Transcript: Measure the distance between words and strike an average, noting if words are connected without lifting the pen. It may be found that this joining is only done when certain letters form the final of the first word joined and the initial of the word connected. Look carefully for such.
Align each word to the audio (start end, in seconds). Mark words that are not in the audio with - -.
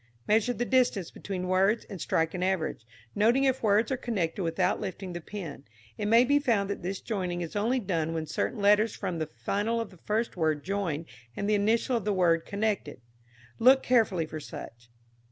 Measure 0.27 0.51
the 0.53 0.65
distance 0.65 1.11
between 1.11 1.47
words 1.47 1.85
and 1.87 2.01
strike 2.01 2.33
an 2.33 2.41
average, 2.41 2.87
noting 3.13 3.43
if 3.43 3.61
words 3.61 3.91
are 3.91 3.97
connected 3.97 4.41
without 4.41 4.81
lifting 4.81 5.13
the 5.13 5.21
pen. 5.21 5.63
It 5.95 6.07
may 6.07 6.23
be 6.25 6.39
found 6.39 6.71
that 6.71 6.81
this 6.81 6.99
joining 7.01 7.41
is 7.41 7.55
only 7.55 7.79
done 7.79 8.11
when 8.15 8.25
certain 8.25 8.59
letters 8.63 8.95
form 8.95 9.19
the 9.19 9.27
final 9.27 9.79
of 9.79 9.91
the 9.91 9.97
first 9.97 10.35
word 10.35 10.63
joined 10.63 11.05
and 11.37 11.47
the 11.47 11.53
initial 11.53 11.97
of 11.97 12.05
the 12.05 12.13
word 12.13 12.47
connected. 12.47 12.99
Look 13.59 13.83
carefully 13.83 14.25
for 14.25 14.39
such. 14.39 14.89